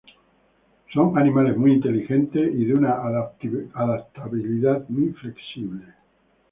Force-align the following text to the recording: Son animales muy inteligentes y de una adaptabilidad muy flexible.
Son 0.91 1.15
animales 1.15 1.55
muy 1.57 1.73
inteligentes 1.73 2.51
y 2.55 2.65
de 2.65 2.73
una 2.73 2.93
adaptabilidad 3.75 4.83
muy 4.89 5.09
flexible. 5.09 5.93